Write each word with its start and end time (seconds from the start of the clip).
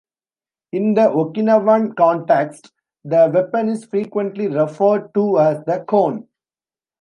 In 0.71 0.95
the 0.95 1.01
Okinawan 1.11 1.95
context, 1.95 2.71
the 3.05 3.29
weapon 3.31 3.69
is 3.69 3.85
frequently 3.85 4.47
referred 4.47 5.13
to 5.13 5.37
as 5.39 5.63
the 5.65 5.85
"kon". 5.87 6.27